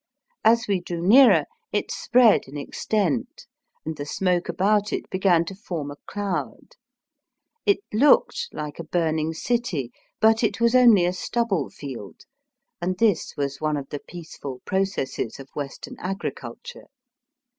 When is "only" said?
10.73-11.05